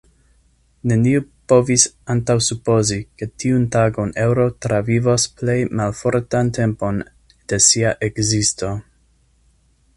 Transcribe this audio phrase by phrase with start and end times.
[0.91, 1.19] Neniu
[1.51, 7.01] povis antaŭsupozi, ke tiun tagon eŭro travivos plej malfortan tempon
[7.53, 8.77] de sia ekzisto.